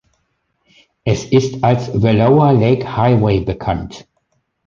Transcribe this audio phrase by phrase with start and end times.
[1.05, 4.07] Es ist als Wallowa Lake Highway bekannt.